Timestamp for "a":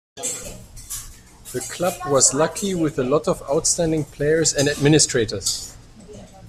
2.97-3.03